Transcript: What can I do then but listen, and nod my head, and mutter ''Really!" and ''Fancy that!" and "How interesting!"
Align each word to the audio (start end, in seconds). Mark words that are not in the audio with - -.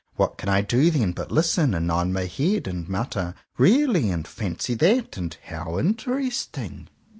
What 0.15 0.35
can 0.39 0.49
I 0.49 0.61
do 0.61 0.89
then 0.89 1.11
but 1.11 1.31
listen, 1.31 1.75
and 1.75 1.85
nod 1.85 2.07
my 2.07 2.25
head, 2.25 2.65
and 2.67 2.89
mutter 2.89 3.35
''Really!" 3.59 4.11
and 4.11 4.25
''Fancy 4.25 4.73
that!" 4.79 5.15
and 5.15 5.37
"How 5.45 5.77
interesting!" 5.77 6.87